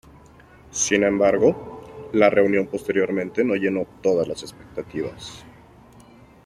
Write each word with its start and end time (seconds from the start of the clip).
Sin 0.71 1.03
embargo, 1.03 2.09
la 2.13 2.31
reunión 2.31 2.65
posteriormente 2.65 3.43
no 3.43 3.53
llenó 3.53 3.85
todas 4.01 4.27
las 4.27 4.41
expectativas. 4.41 5.45